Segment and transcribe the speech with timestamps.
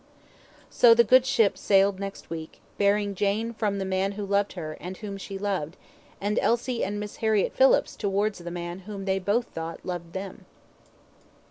[0.71, 4.75] So the good ship sailed next week, bearing Jane from the man who loved her,
[4.79, 5.77] and whom she loved,
[6.19, 10.45] and Elsie and Miss Harriett Phillips towards the man whom they both thought loved them.